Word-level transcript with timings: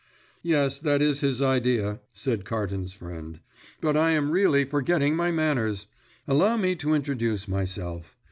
"Yes, 0.41 0.79
that 0.79 0.99
is 0.99 1.19
his 1.19 1.43
idea," 1.43 1.99
said 2.15 2.43
Carton's 2.43 2.91
friend; 2.93 3.39
"but 3.81 3.95
I 3.95 4.09
am 4.13 4.31
really 4.31 4.65
forgetting 4.65 5.15
my 5.15 5.29
manners. 5.29 5.85
Allow 6.27 6.57
me 6.57 6.73
to 6.77 6.95
introduce 6.95 7.47
myself. 7.47 8.17